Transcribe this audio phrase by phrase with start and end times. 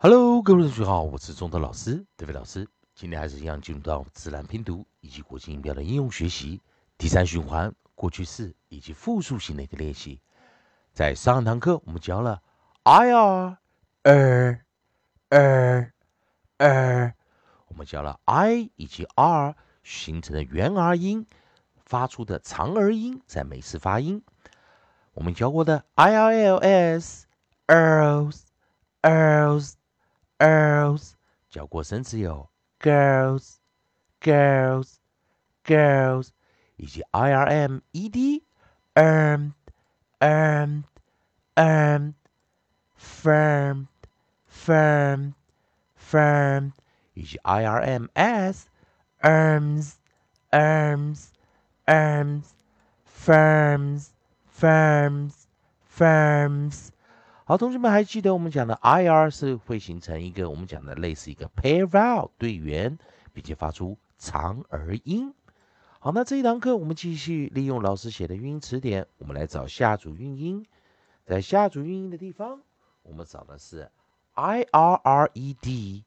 [0.00, 2.68] Hello，各位同学好，我是中德老师德飞老师。
[2.94, 6.62] 今天还是一样进入到自然拼读以及国际音标的应用学习
[6.96, 10.20] 第三循环过去式以及复数型的一个练习。
[10.92, 12.40] 在上堂课我们教了
[12.84, 13.58] i r
[14.04, 14.60] er
[15.30, 15.90] er
[16.58, 17.12] er，
[17.66, 21.26] 我们教了 i 以及 r 形成的元儿音
[21.84, 24.22] 发出的长儿音在美式发音。
[25.14, 27.26] 我们教过的 i r l s
[27.66, 28.42] earls
[29.02, 29.72] earls
[30.38, 31.12] earls，
[31.50, 32.48] 教过生词有
[32.80, 33.56] girls
[34.20, 34.96] girls
[35.64, 36.28] girls，
[36.76, 38.44] 以及 i r m e d
[38.94, 39.52] earned
[40.20, 40.84] earned
[41.54, 42.14] earned
[42.98, 43.86] firmed
[44.48, 45.34] firmed
[45.96, 46.72] firmed，
[47.14, 48.68] 以及 i r m s
[57.48, 62.98] 好，同学们还记得我们讲的 i r 是会形成一个我们讲的类似一个 pair vowel 对圆，
[63.32, 65.32] 并且发出长而音。
[65.98, 70.66] 好，那这一堂课我们继续利用老师写的语音词典，我们来找下组韵音。
[71.24, 72.60] 在下组韵音的地方，
[73.02, 73.90] 我们找的是
[74.34, 76.04] i r r e d。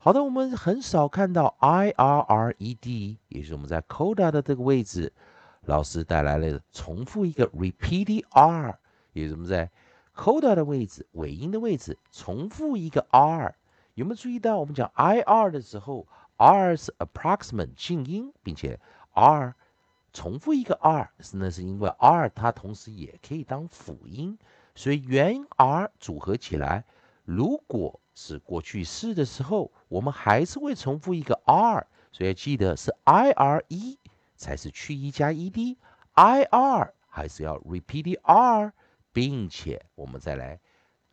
[0.00, 5.12] 好的，我们很少看到 i r r e d，也就是我们在 coda 的这个位置，
[5.66, 8.76] 老师带来了重复一个 repeated r，
[9.12, 9.70] 也就是我们在
[10.20, 13.54] coda 的位置，尾音的位置，重复一个 r，
[13.94, 14.58] 有没有注意到？
[14.58, 18.78] 我们讲 i r 的时候，r 是 approximate 静音，并且
[19.14, 19.54] r
[20.12, 24.36] 重复一个 r，是那是因为 r 它同时也可以当辅音，
[24.74, 26.84] 所以元 r 组合起来，
[27.24, 33.98] 如果是过去式的时候，我们还是会重复一个 r，所以要记得是 i r e
[34.36, 38.74] 才是去一加 e d，i r 还是要 repeat r。
[39.12, 40.60] 并且我们再来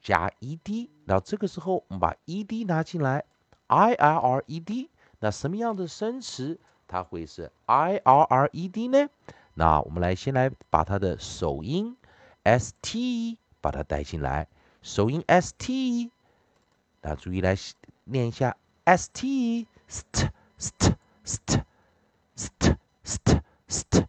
[0.02, 3.26] 加 ed，那这个时候我们把 ed 拿进来
[3.67, 9.09] ，i r r e d，那什么样的生词它会是 i r r e d 呢？
[9.56, 11.97] 那我们来先来把它的首音
[12.44, 14.47] s t 把它带进来，
[14.81, 16.12] 首音 s t，
[17.02, 17.58] 那注意来
[18.03, 20.29] 念一下 s t st
[20.59, 21.64] st st
[22.35, 24.06] st st st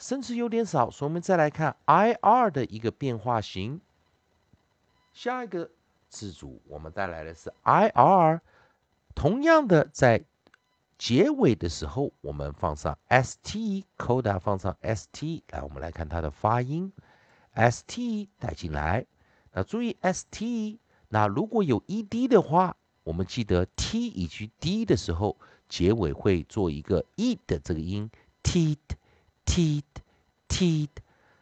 [0.00, 3.82] 生词有点少，所以我们再来看 i r 的一个变化型。
[5.12, 5.70] 下一个
[6.08, 8.40] 字组我们带来的是 i r，
[9.14, 10.24] 同样的在
[10.96, 16.90] 结尾的时候，我们放上 s t，coda 放上 s t，来我们来看它的发音
[17.52, 19.04] ，s t 带进来。
[19.52, 20.78] 那注意 s t，
[21.08, 25.36] 那如果有 e d 的话，我们记得 t 以及 d 的时候，
[25.68, 28.10] 结尾会做一个 e 的这个音
[28.42, 28.78] ，t。
[29.46, 29.82] t
[30.60, 30.91] t，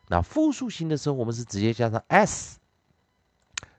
[0.06, 2.60] 那复数型的时候，我们是直接加上 s。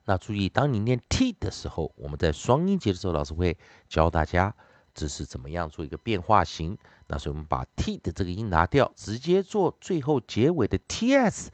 [0.04, 3.58] 那注意，当你念 t 的时候，我们在双音节的时候，老师会
[3.88, 4.54] 教大家
[4.94, 6.78] 这是怎么样做一个变化型。
[7.08, 11.48] 那所以我们把 t 的这个音拿掉，直接做最后结尾的 ts。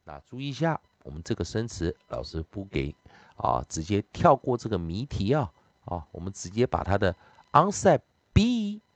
[0.03, 2.93] 那注意一下，我们这个生词老师不给
[3.35, 5.51] 啊，直接跳过这个谜题啊
[5.85, 7.15] 啊，我们直接把它的
[7.53, 8.01] onset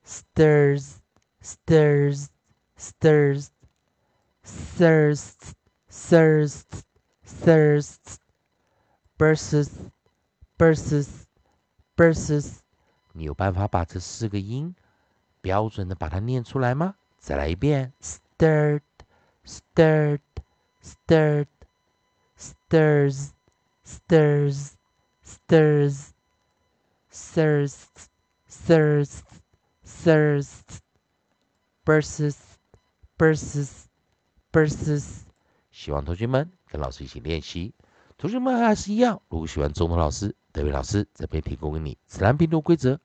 [0.04, 1.01] stirs
[1.41, 2.29] stirs
[2.77, 3.49] stirs
[4.43, 5.55] thirst
[5.89, 6.83] thirst
[7.25, 8.19] thirst
[9.17, 9.91] bursts
[10.57, 11.25] bursts
[11.95, 12.59] bursts
[13.13, 14.75] 你有办法把这四个音
[15.41, 16.95] 标准的把它念出来吗？
[17.19, 18.81] 再来一遍：stirred,
[19.45, 20.19] stirred,
[20.81, 21.47] stirred,
[22.37, 23.31] stirs,
[23.85, 24.73] stirs,
[25.23, 26.11] stirs,
[27.11, 28.09] thirst,
[28.49, 29.23] thirst,
[29.85, 30.79] thirst,
[31.84, 32.36] Bursts,
[33.18, 33.84] bursts,
[34.52, 35.22] bursts。
[35.70, 37.74] 希望同学们跟老师一起练习。
[38.18, 40.34] 同学们还是一样，如果喜欢中文老师。
[40.54, 43.00] 德伟老师这边提供给你自然拼读规则、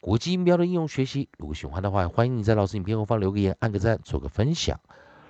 [0.00, 1.28] 国际音标的应用学习。
[1.36, 4.78] 如果喜欢的话，欢迎你在老师影片后方留个言、按个赞、做个分享。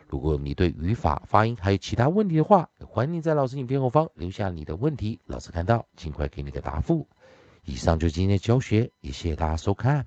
[0.09, 7.09] 如果你对语法、发音还有其他问题的话，欢迎你在老师影片后方留下你的问题，老师看到尽快给你个答复。
[7.63, 10.07] 以上就是今天的教学，也谢谢大家收看。